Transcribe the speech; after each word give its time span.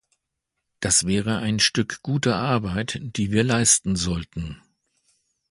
Das 0.79 1.05
wäre 1.05 1.37
ein 1.37 1.59
Stück 1.59 2.01
guter 2.01 2.35
Arbeit, 2.37 2.97
die 3.03 3.29
wir 3.29 3.43
leisten 3.43 3.95
sollten. 3.95 4.59